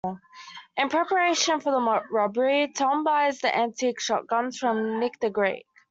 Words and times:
In 0.77 0.89
preparation 0.89 1.59
for 1.59 1.71
the 1.71 2.01
robbery, 2.11 2.69
Tom 2.75 3.03
buys 3.03 3.39
the 3.39 3.55
antique 3.55 3.99
shotguns 3.99 4.57
from 4.57 4.99
Nick 4.99 5.19
the 5.19 5.29
Greek. 5.29 5.67